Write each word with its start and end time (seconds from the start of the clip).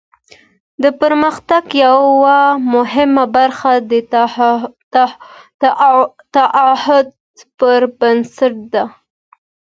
د 0.83 0.85
پرمختګ 1.01 1.63
یوه 1.85 2.39
مهمه 2.73 3.25
برخه 3.35 3.71
د 3.91 3.93
تعهد 6.35 7.07
پر 7.59 7.81
بنسټ 7.99 8.55
ده. 8.73 8.83